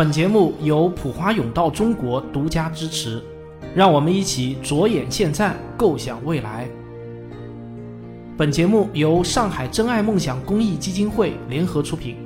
[0.00, 3.22] 本节目由普华永道中国独家支持，
[3.74, 6.66] 让我们一起着眼现在，构想未来。
[8.34, 12.16] 本节目由上海真爱梦想公益基金会联合出品，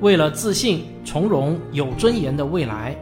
[0.00, 2.96] 为了自信、从容、有尊严的未来。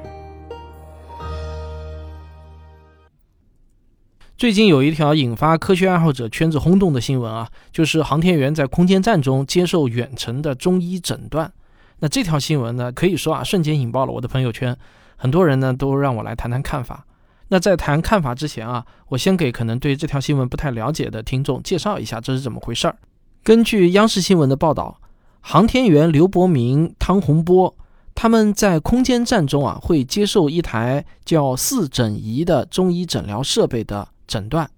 [4.39, 11.53] 最近有一条引发科学爱好者圈子轰动的新闻啊，就是航天员在空间站中接受远程的中医诊断。
[12.01, 14.77] 那这条新闻呢，可以说啊，瞬间引爆了我的朋友圈，
[15.17, 17.05] 很多人呢都让我来谈谈看法。
[17.49, 22.97] 那在谈看法之前啊，我先给可能对这条新闻不太了解的听众介绍一下这是怎么回事儿。
[23.43, 25.01] 根据央视新闻的报道，
[25.41, 27.75] 航天员刘伯明、汤洪波
[28.15, 34.71] 他们在空间站中啊，会接受一台叫四诊仪的中医诊疗设备的诊断。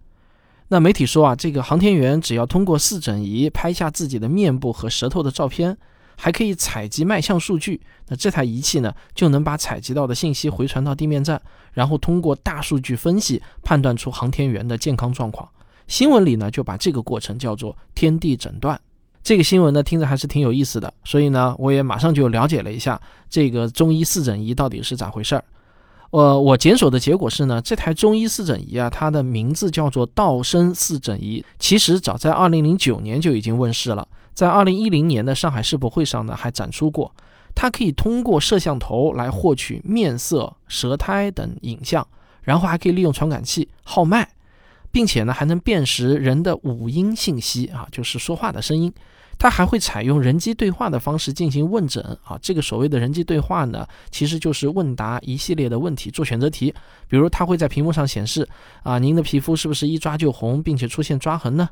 [0.68, 5.76] 那媒体说啊，这个航天员只要通过四诊仪拍下自己的面部和舌头的照片。
[6.22, 11.40] 还可以采集脉象数据，那这台仪器呢，就能把采集到的信息回传到地面站，
[11.72, 15.48] 然后通过大数据分析判断出航天员的健康状况。
[15.86, 18.78] 新闻里呢，就把这个过程叫做“天地诊断”。
[19.24, 25.44] 这个新闻呢，听着还是挺有意思的，所以呢，我也马上就了解了一下这个中医四诊仪到底是咋回事儿。
[26.10, 34.06] 呃，我检索的结果是呢，这台中医四诊仪啊，它的名字叫做道生四诊仪，其实早在2009年就已经问世了。
[34.40, 37.14] 在二零一零年的上海世博会上呢，还展出过。
[37.54, 42.08] 它可以通过摄像头来获取面色、舌苔等影像，
[42.40, 44.26] 然后还可以利用传感器号脉，
[44.90, 48.90] 并且呢还能辨识人的五音信息啊，就是说话的声音。
[49.38, 52.38] 它还会采用人机对话的方式进行问诊啊。
[52.40, 56.74] 这个所谓的人机对话呢，其实就是问答一系列的问题，做选择题。
[57.08, 58.48] 比如它会在屏幕上显示
[58.84, 61.68] 啊，您的皮肤是不是一抓就红，并且出现抓痕呢？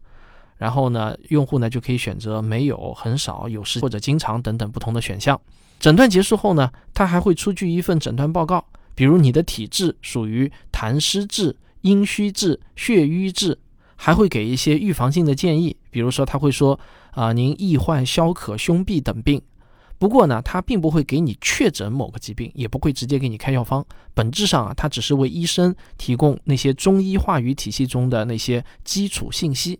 [0.58, 5.40] 然后呢，用户呢就可以选择没有、很少、有时或者经常等等不同的选项。
[5.78, 8.64] 诊断结束后呢，他还会出具一份诊断报告，
[8.94, 13.56] 比如你的体质属于痰湿质、阴虚质、血瘀质，
[13.94, 16.78] 还会给一些预防性的建议，比如说他会说
[17.12, 19.40] 啊，您易患消渴、胸痹等病。
[20.00, 23.84] 不过呢，他并不会给你确诊某个疾病，也不会直接给你开药方。
[24.14, 29.78] 本质上啊，他只是为医生提供那些中医话语体系中的那些基础信息。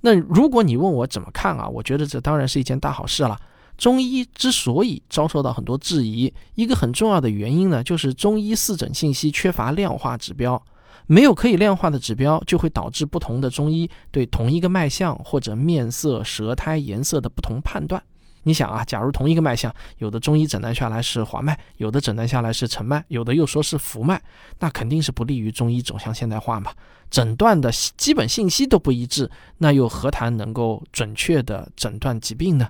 [0.00, 3.38] 那如果你问我怎么看啊，我觉得这当然是一件大好事了。
[3.76, 10.62] 中医之所以遭受到很多质疑，一个很重要的原因呢，就是中医四诊信息缺乏量化指标，
[11.06, 18.00] 没有可以量化的指标，就会导致不同的中医对同一个脉象或者面色、舌苔颜色的不同判断。
[18.46, 24.22] 你想啊，假如同一个脉象，有的中医诊断下来是滑脉，有的诊断下来是沉脉，有的又说是浮脉，
[24.60, 26.70] 那肯定是不利于中医走向现代化嘛。
[27.14, 32.66] 诊断的基本信息都不一致，那又何谈能够准确的诊断疾病呢？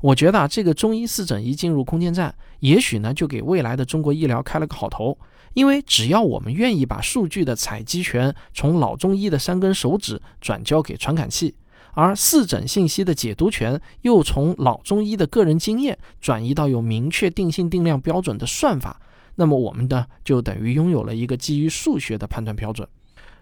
[0.00, 5.18] 我觉得啊，这个中医四诊一进入空间站，也许呢就给未来的中国医疗开了个好头，
[5.54, 11.56] 因为只要我们愿意把数据的采集权从老中医的三根手指转交给传感器。
[11.94, 19.00] 而四诊信息的解读权又从老中医的个人经验转移到有明确定性定量标准的算法，
[19.34, 22.86] 那么我们呢就等于拥有了一个基于数学的判断标准。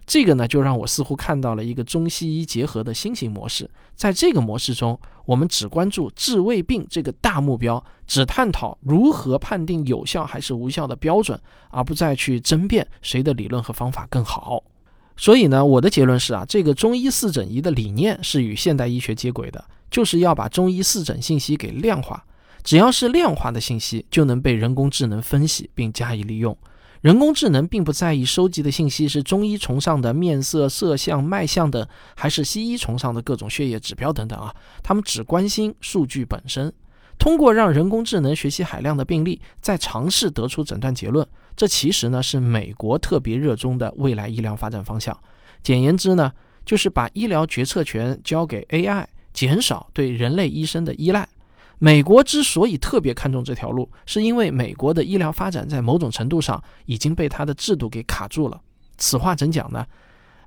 [0.05, 3.69] 这个呢就让我似乎看到了一个中西医结合的新型模式。
[3.95, 14.63] 在这个模式中，我们只关注治胃病这个大目标，只探讨如何判定有效还是无效的标准，而不再去争辩谁的理论和方法更好。
[15.15, 22.25] 所以呢，我的结论是啊，这个中医四诊仪的理念是与现代医学接轨的，就是要把中医四诊信息给量化。
[22.63, 26.57] 只要是量化的信息，就能被人工智能分析并加以利用。
[27.03, 36.71] 人工智能并不在意收集的信息是中医崇尚的面色、色相、脉象等，还是西医崇尚的各种血液指标等等啊，他们只关心数据本身。
[37.19, 41.27] 通过让人工智能学习海量的病例，再尝试得出诊断结论。
[41.57, 45.17] 这其实呢是美国特别热衷的未来医疗发展方向。
[45.61, 46.31] 简言之呢，
[46.65, 51.27] 就是把医疗决策权交给 AI，减少对人类医生的依赖。
[51.83, 58.61] 美国之所以特别看重这条路，是因为美国的医疗发展在某种程度上已经被它的制度给卡住了。
[58.97, 59.85] 此话怎讲呢？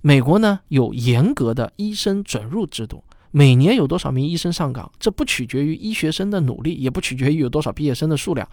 [0.01, 8.49] 美国呢有严格的医生准入制度，每年有多少名医生上岗，这不取决于医学生的努力，也不取决于有多少毕业生的数量。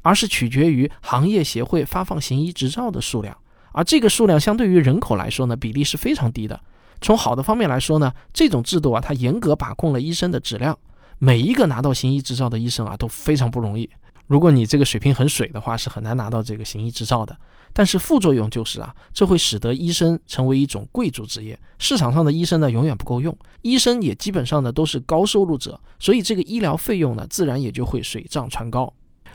[0.00, 3.36] 而是取决于行业协会发放行医执照的数量，
[3.72, 6.58] 而这个数量相对于人口来说呢，比例是非常低的。
[7.02, 10.78] 从好的方面来说呢，这种制度啊，它严格把控了医生的质量。
[11.24, 13.88] 每一个拿到行医执照的医生啊，都非常不容易。
[14.26, 17.36] 如果你这个水平很水的话，是很难拿到这个行医执照的。
[17.72, 28.92] 但是副作用就是啊，这会使得医生成为一种贵族职业，市场上的医生呢永远不够用，医生也基本上呢都是高收入者，所以这个医疗费用呢自然也就会水涨船高。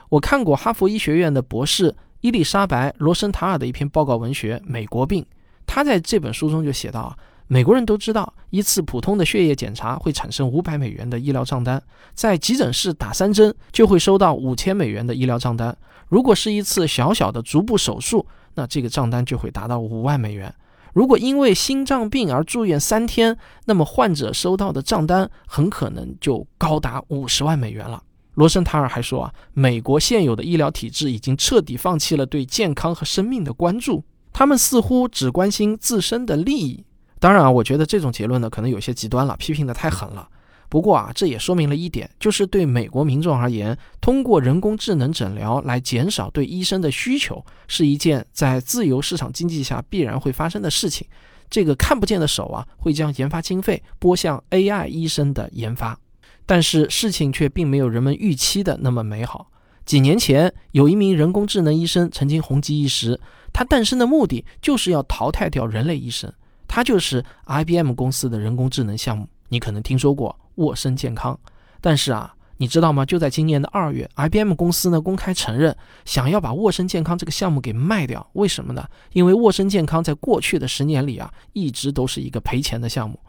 [0.09, 5.23] 我看过哈佛医学院的博士伊丽莎白·罗森塔尔的一篇报告文学《美国病》，
[5.65, 7.17] 他在这本书中就写到啊，
[7.47, 11.81] 美国人都知道一次普通的血液检查会产生五百美元的医疗账单，
[12.13, 15.75] 在急诊室打三针就会收到五千美元的医疗账单。
[16.09, 20.53] 如果是一次小小的足部手术，那这个账单就会达到五万美元。
[20.93, 28.01] 如果因为心脏病而住院三天，那么患者收到的账单很可能就高达五十万美元了。
[28.33, 34.03] 罗森塔尔还说啊，美国现有的医疗体制已经彻底放弃了对健康和生命的关注，
[34.33, 36.83] 他们似乎只关心自身的利益。
[37.19, 40.27] 当然啊，我觉得这种结论呢，可能有些极端了，批评的太狠了。
[40.69, 51.07] 不过啊，这也说明了一点，就是对美国民众而言，通过人工智能诊疗来减少对医生的需求，是一件在自由市场经济下必然会发生的事情。
[51.49, 55.97] 这个看不见的手啊，会将研发经费拨向 AI 医生的研发。
[56.45, 59.49] 但是事情却并没有人们预期的那么美好。
[59.85, 63.17] 几年前，有一名人工智能医生曾经红极一时，
[63.53, 66.31] 他诞生的目的就是要淘汰掉人类医生。
[66.67, 71.39] 它就是 IBM 公司的人工智能项目，你可能听说过沃森健康。
[71.79, 73.05] 但是啊，你知道吗？
[73.05, 75.75] 就在今年的二月，IBM 公司呢公开承认，
[76.05, 78.27] 想要把沃森健康这个项目给卖掉。
[78.33, 78.85] 为什么呢？
[79.13, 83.19] 因为沃森健康在过去的十年里啊，一直都是一个赔钱的项目。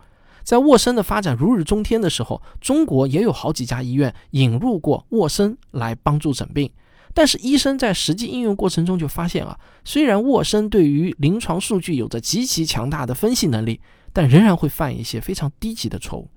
[0.42, 6.70] 在沃森的发展如日中天的时候，中国也有好几家医院引入过沃森来帮助诊病。
[7.18, 13.80] 但是医生在实际应用过程中就发现啊，虽然沃森对于临床数据有着极其强大的分析能力，
[14.12, 16.30] 但仍然会犯一些非常低级的错误。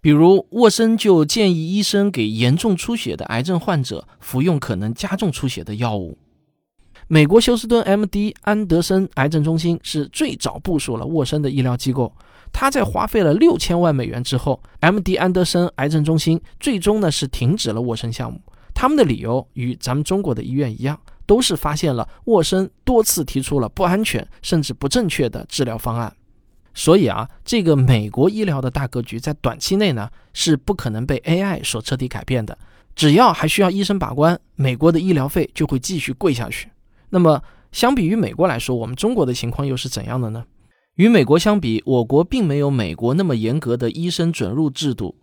[0.00, 6.16] 比如，沃森就建议医生给严重出血的癌症患者服用可能加重出血的药物。
[7.08, 8.34] 美国休斯敦 M.D.
[8.40, 12.10] 安德森癌症中心是最早部署了沃森的医疗机构。
[12.50, 15.16] 他在花费了六千万美元之后，M.D.
[15.16, 18.40] 安德森癌症中心最终呢是停止了沃森项目。
[18.82, 26.12] 他们的理由与咱们中国的医院一样，都是发现了沃森多次提出了不安全甚至不正确的治疗方案。
[26.74, 32.58] 所以啊，这个美国医疗的大格局在短期内呢是不可能被 AI 所彻底改变的。
[32.96, 36.68] 只要还需要医生把关，美国的医疗费就会继续贵下去。
[37.10, 37.40] 那么，
[37.70, 40.44] 相比于美国来说，我们中国的情况又是怎样的呢？
[40.96, 45.14] 与美国相比，我国并没有美国那么严格的医生准入制度。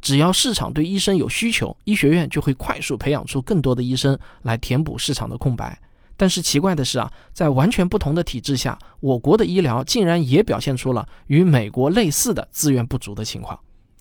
[0.00, 5.78] 只要市场对医生有需求，医学院就会快速培养出更多的医生来填补市场的空白。
[6.16, 13.58] 但是奇怪的是啊，在完全不同的体制下，我国的医疗竟然也表现出了与美国类似的资源不足的情况。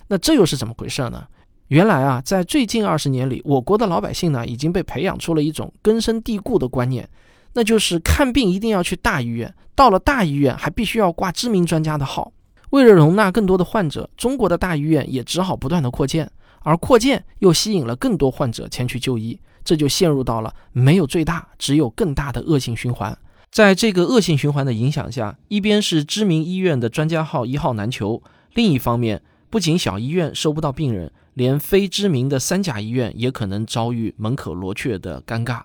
[0.07, 1.25] 那这又是怎么回事呢？
[1.67, 7.07] 原来啊，在最近二十年里，我国的老百姓呢已经被培养出了一种根深蒂固的观念。
[7.53, 12.31] 那就是看病一定要去大医院，到了大医院还必须要挂知名专家的号。
[12.71, 16.31] 为了容纳更多的患者，中国的大医院也只好不断的扩建，
[16.61, 23.17] 而扩建又吸引了更多患者前去就医，这就陷入到了没有最大，只有更大的恶性循环。
[23.51, 28.21] 在这个恶性循环的影响下，一边是知名医院的专家号一号难求，
[28.53, 35.61] 另一方面，不仅小医院收不到病人，连非知名的三甲医院也可能遭遇门可罗雀的尴尬。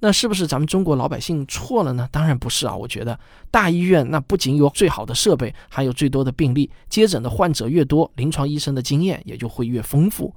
[0.00, 2.08] 那是不是咱们中国老百姓错了呢？
[2.12, 2.76] 当然不是啊！
[2.76, 3.18] 我觉得
[3.50, 10.32] 大医院那不仅有最好的设备，还有最多的病例，接诊的患者越多，临床医生的经验也就会越丰富。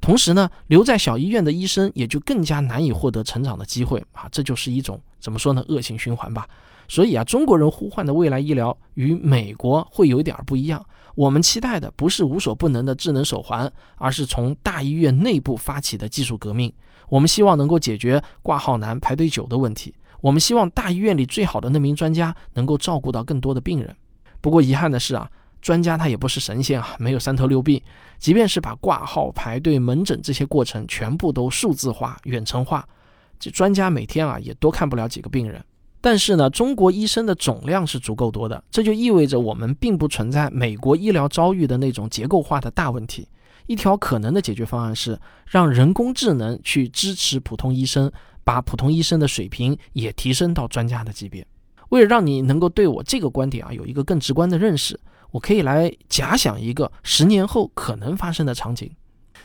[0.00, 4.28] 同时呢，留在小医院的医生也就更加难以获得成长的机会啊！
[4.30, 5.64] 这就是一种怎么说呢？
[5.68, 6.48] 恶性循环吧。
[6.90, 10.84] 所以啊，中国人呼唤的未来医疗与美国会有点不一样。
[11.14, 16.72] 我们期待的不是无所不能的智能手环，而是从大医院内部发起的技术革命。
[17.08, 19.94] 我们希望能够解决挂号难、排队久的问题。
[20.20, 23.94] 我们希望大医院里最好的那名专家能够照顾到更多的病人。
[24.40, 25.30] 不过遗憾的是啊，
[25.62, 27.80] 专家他也不是神仙啊，没有三头六臂。
[28.18, 32.84] 即便是把挂号、排队、门诊这些过程全部都数字化、远程化，
[33.38, 35.64] 这专家每天啊也多看不了几个病人。
[36.00, 43.28] 但是呢，中国医生的总量是足够多的，这就意味着我们并不存在美国医疗遭遇的那种结构化的大问题。
[43.66, 45.16] 一条可能的解决方案是
[45.46, 48.10] 让人工智能去支持普通医生，
[48.42, 51.46] 把普通医生的水平也提升到专家的级别。
[51.90, 54.98] 为了让你能够对我这个观点啊有一个更直观的认识，
[55.30, 58.90] 我可以来假想一个十年后可能发生的场景：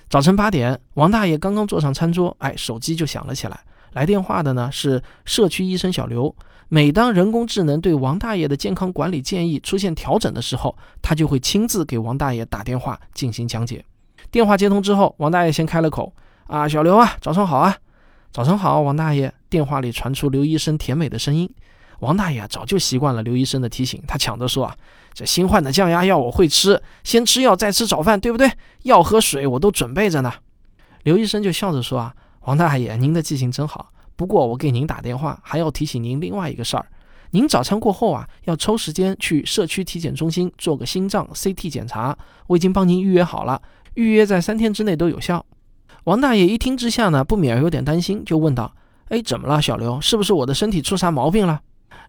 [0.10, 3.60] 早晨八点，王大爷刚刚坐上餐桌，哎，手机就响了起来。
[3.96, 6.36] 来电话的呢是社区医生小刘。
[6.68, 13.86] 每当人工智能对王大爷的健康管理建议出现调整的时候，他就会亲自给王大爷打电话进行讲解。
[14.30, 16.12] 电话接通之后，王大爷先开了口
[16.48, 17.78] ：“啊，小刘啊，早上好啊，
[18.32, 21.50] 早上好，王大爷。”电话里传出刘医生甜美的声音。
[22.00, 24.76] 王大爷早就习惯了刘医生的提醒，他抢着说：“啊，
[25.14, 28.52] 这新换的降压药我会吃，先吃药再吃早饭，对不对？
[28.84, 30.34] 药和水我都准备着呢。”
[31.04, 32.14] 刘医生就笑着说：“啊，
[32.46, 33.92] 王大爷，您的记性真好。
[34.16, 36.86] 不过我给您打电话，还要提醒您另外一个事儿。
[37.32, 42.16] 您早餐过后啊，要抽时间去社区体检中心做个心脏 CT 检查。
[42.46, 43.60] 我已经帮您预约好了，
[43.96, 45.44] 预约在三天之内都有效。
[46.04, 48.72] 王大爷一听之下呢，不免有点担心，就问道
[49.10, 50.00] ：“哎，怎么了，小刘？
[50.00, 51.62] 是不是我的身体出啥毛病了？”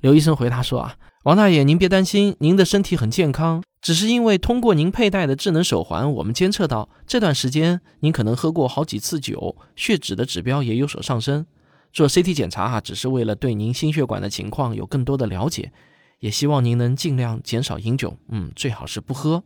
[0.02, 11.46] 刘医生回答说：“啊，王大爷，您别担心，您的身体很健康，只是因为通过您佩戴的智能手环，我们监测到这段时间您可能喝过好几次酒，血脂的指标也有所上升。”
[11.94, 15.70] 做 CT 检查啊，只是为了对您心血管的情况有更多的了解，
[16.18, 19.44] 也希望您能尽量减少饮酒，嗯，最好是不喝。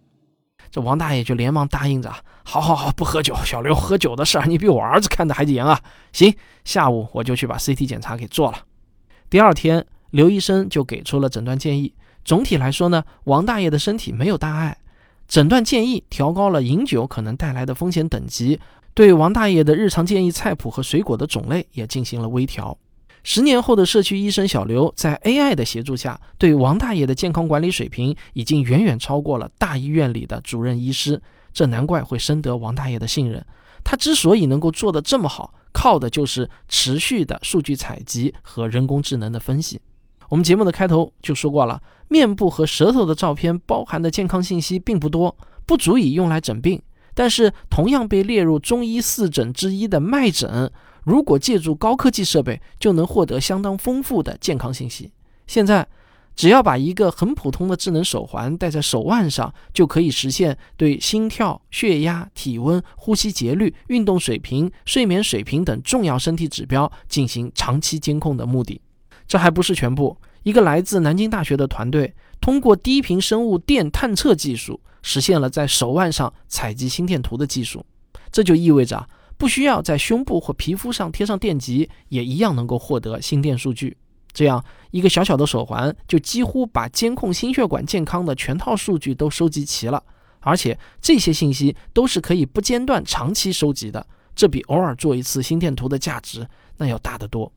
[0.70, 2.10] 这王大爷就连忙答应着，
[2.42, 3.36] 好好好，不喝酒。
[3.44, 5.82] 小刘喝酒的事儿，你比我儿子看的还严啊。
[6.14, 8.64] 行，下午我就去把 CT 检查给做了。
[9.28, 11.92] 第二天，刘医生就给出了诊断建议。
[12.24, 14.76] 总体来说呢，王大爷的身体没有大碍。
[15.26, 18.58] 诊断建议调高了饮酒可能带来的风险等级。
[18.92, 22.76] 对王大爷的日常建议菜谱和水果的种类也进行了微调。
[23.22, 31.20] 十年后的社区医生小刘，在 AI 的协助下，对王大爷的健康管理水平已经远远超过了大医院里的主任医师。
[31.52, 33.44] 这难怪会深得王大爷的信任。
[33.84, 39.80] 他之所以能够做得这么好，靠的就是持续的数据采集和人工智能的分析。
[40.28, 46.82] 我们节目的开头就说过了，面部和舌头的照片包含的健康信息并不多，不足以用来诊病。
[47.14, 50.70] 但是，同样被列入中医四诊之一的脉诊，
[51.04, 55.12] 如果借助高科技设备，就能获得相当丰富的健康信息。
[55.46, 55.86] 现在，
[56.34, 68.80] 只要把一个很普通的智能手环戴在手腕上，就可以实现对心跳、血压、体温、呼吸节律、运动水平、睡眠水平等重要身体指标进行长期监控的目的。
[69.28, 74.80] 这还不是全部，一个来自南京大学的团队通过低频生物电探测技术。
[75.02, 77.82] 实现了在手腕上采集心电图的技术，
[78.30, 83.96] 这就意味着不需要在胸部或皮肤上贴上电极，也一样能够获得心电数据。
[84.30, 90.02] 这样一个小小的手环就几乎把监控心血管健康的全套数据都收集齐了，
[90.40, 94.06] 而且这些信息都是可以不间断长期收集的，
[94.36, 97.50] 这比偶尔做一次心电图的价值那要大得多。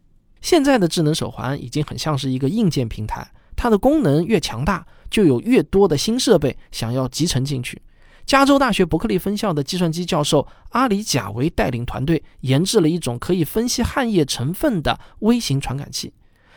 [0.43, 3.31] 现在的智能手环已经很像是一个硬件平台。
[3.55, 7.81] 它的功能越强大，就有越多的新设备想要集成进去。
[8.25, 16.13] 加州大学伯克利分校的计算机教授阿里贾维带领团队研制了一种可以分析汗液成分的微型传感器，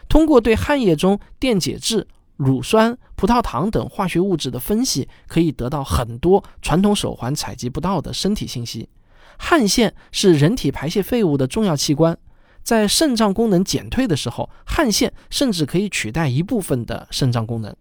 [0.08, 8.88] 通过对汗液中电解质、乳酸、葡萄糖等化学物质的分析，可以得到很多传统手环采集不到的身体信息。
[9.38, 12.16] 汗腺是人体排泄废物的重要器官。
[12.66, 17.72] 在肾脏功能减退的时候，汗腺甚至可以取代一部分的肾脏功能。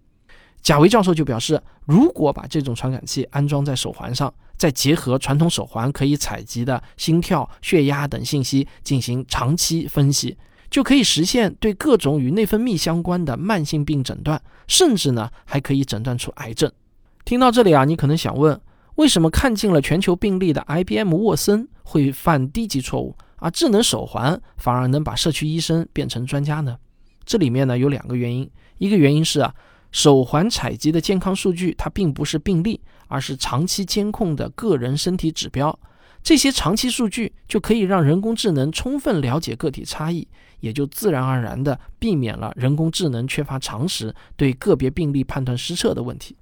[0.62, 10.38] 贾维教授就表示，如果把这种传感器安装在手环上，再结合传统手环可以采集的心跳、血压等信息进行长期分析，
[10.70, 16.72] 就可以实现对各种与内分泌相关的慢性病诊断，甚至呢还可以诊断出癌症。
[17.26, 18.62] 听到这里啊，你可能想问，
[18.98, 23.16] 为什么看尽了全球病例的 IBM 沃森会犯低级错误？
[23.46, 26.80] 而智能手环反而能把社区医生变成专家呢？
[27.24, 28.50] 这里面呢有两个原因，
[28.80, 29.54] 一个原因是啊，
[29.92, 35.80] 手环采集的健康数据它并不是病例，而是长期监控的个人身体指标。
[36.24, 40.28] 这些长期数据就可以让人工智能充分了解个体差异，
[40.62, 46.36] 也就自然而然地避免了人工智能缺乏常识对个别病例判断失策的问题。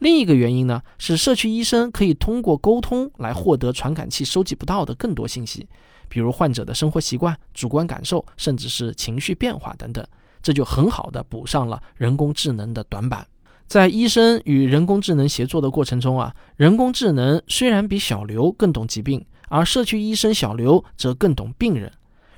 [0.00, 5.66] 另一个原因呢是社区医生可以通过沟通来获得传感器收集不到的更多信息。
[6.08, 10.04] 比如患者的生活习惯、主观感受，甚至是情绪变化等等，
[10.42, 13.24] 这就很好的补上了人工智能的短板。
[13.68, 21.92] 在医生与人工智能协作的过程中啊，人工智能虽然比小刘更懂疾病，而社区医生小刘则更懂病人。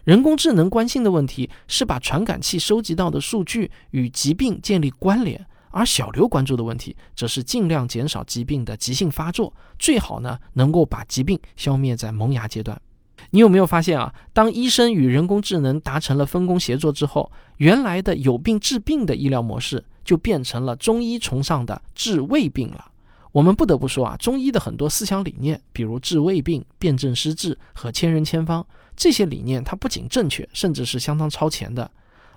[0.04, 12.80] 人工智能关心的问题是把传感器收集到的数据与疾病建立关联，而小刘关注的问题则是尽量减少疾病的急性发作，最好呢能够把疾病消灭在萌芽阶段。
[13.30, 14.12] 你有没有发现啊？
[14.32, 22.90] 当医生与人工智能达成了分工协作之后，原来的有病治病的医疗模式就变成了中医崇尚的治未病了。
[23.30, 31.90] 我们不得不说啊，中医的很多思想理念，比如治未病、辨证施治和千人千方这些理念，它不仅正确，甚至是相当超前的。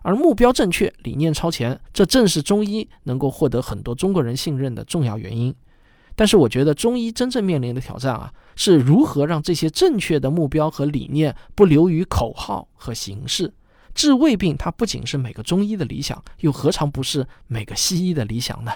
[0.06, 5.54] 而目标正确、理念超前，这正是中医能够获得很多中国人信任的重要原因。
[6.16, 13.52] 但是我觉得中医真正面临的挑战啊，是如何让这些正确的目标和理念不流于口号和形式。
[13.96, 18.72] 治胃病，它不仅是每个中医的理想，又何尝不是每个西医的理想呢？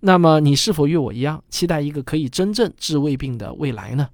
[0.00, 4.08] 那么你是否与我一样期待一个可以真正治胃病的未来呢？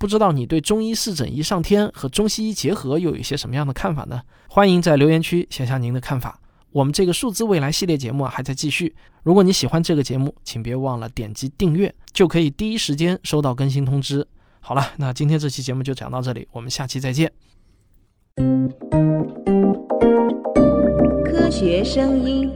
[0.00, 4.22] 不知道你对中医四诊一上天和中西医结合又有一些什么样的看法呢？
[4.48, 6.40] 欢迎在留言区写下您的看法。
[6.70, 8.96] 我们这个数字未来系列节目还在继续。
[9.22, 14.26] 如果你喜欢这个节目，请别忘了点击订阅，就可以第一时间收到更新通知。
[14.60, 17.30] 好了，那今天这期节目就讲到这里，我们下期再见。
[21.26, 22.50] 科学声音，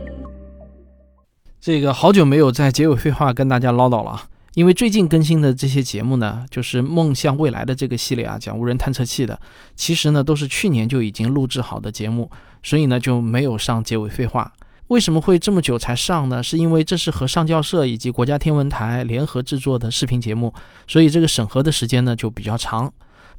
[1.61, 9.39] 这个好久没有在结尾废话跟大家唠叨了啊，因为最近更新的这些节目呢，就是《梦向未来》的这个系列啊，讲无人探测器的，
[9.75, 12.31] 其实呢都是去年就已经录制好的节目，
[12.63, 14.53] 所以呢就没有上结尾废话。
[14.89, 16.41] 为什么会这么久才上呢？
[16.41, 20.55] 是因为这是和上教社以及国家天文台联合制作的视频节目，
[20.87, 22.93] 所以这个审核的时间呢就比较长。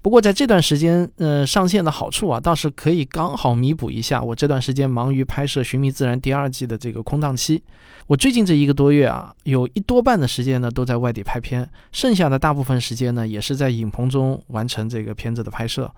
[0.06, 7.64] 不过在这段时间，呃，上线的好处啊，倒是可以刚好弥补一下我这段时间忙于拍摄《寻觅自然》第二季的这个空档期。
[8.06, 15.92] 我最近这一个多月啊，有一多半的时间呢都在外地拍片，剩下的大部分时间呢也是在影棚中完成这个片子的拍摄。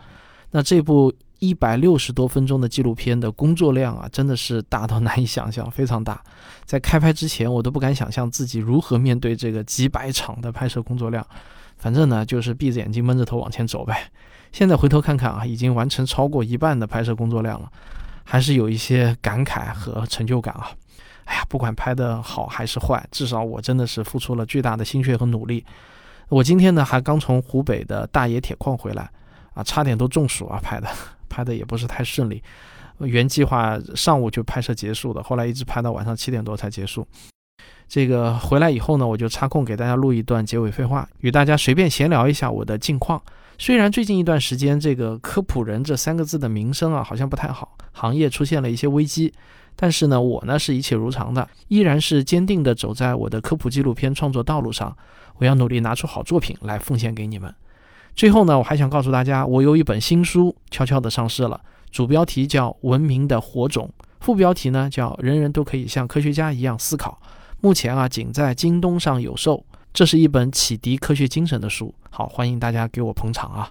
[0.52, 1.14] 那这部。
[1.40, 6.20] 一百六十多分钟的纪录片的工作量啊，真的是大到难以想象，非常大。
[6.66, 11.24] 在开拍之前，我都不敢想象自己如何面对这个几百场的拍摄工作量。
[11.78, 14.12] 反正呢，就是闭着眼睛闷着头往前走呗。
[14.52, 17.72] 现在回头看看啊，已经完成超过一半的拍摄工作量了，
[18.24, 20.72] 还是有一些感慨和成就感啊。
[21.26, 25.66] 哎呀，不管拍的好还是坏，至少我真的是付出了巨大的心血和努力。
[26.30, 29.10] 我今天呢，还刚从湖北的大冶铁矿回来
[29.54, 30.88] 啊，差点都中暑啊，拍的。
[31.30, 32.42] 拍的也不是太顺利，
[33.00, 37.06] 原计划上午就拍摄结束的，后来一直拍到晚上七点多才结束。
[37.88, 43.22] 这个回来以后呢，我就插空给大家录一段结尾废话，与大家随便闲聊一下我的近况。
[43.58, 49.34] 虽然最近一段时间这个科普人这三个字的名声啊好像不太好，行业出现了一些危机，
[49.76, 54.96] 但是呢，我呢是一切如常的，依然是坚定的走在我的科普纪录片创作道路上，
[55.38, 57.52] 我要努力拿出好作品来奉献给你们。
[58.14, 63.90] 最后呢，我还想告诉大家，我有一本新书悄悄的上市了，主标题叫《文明的火种》，
[64.20, 67.20] 副标题呢叫《人人都可以像科学家一样思考》。
[67.62, 69.66] 目前啊，仅在京东上有售。
[69.94, 73.68] 这是一本启迪科学精神的书，好，欢迎大家给我捧场啊！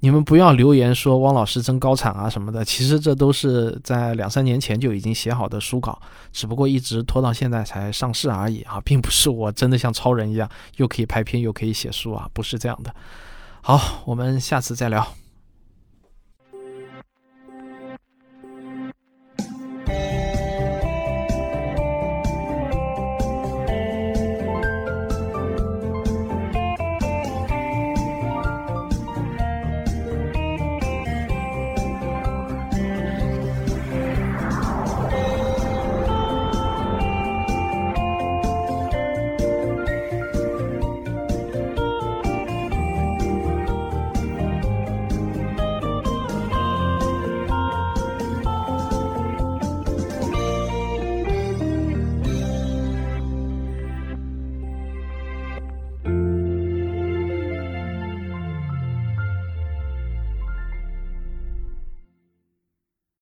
[0.00, 6.00] 你们不要留言说汪老师真高产啊什么的，其实这都是在两三年前就已经写好的书稿，
[6.32, 12.94] 只不过一直拖到现在才上市而已啊，并不是我真的像超人一样，又可以拍片又可以写书啊，不是这样的。
[13.60, 15.06] 好，我们下次再聊。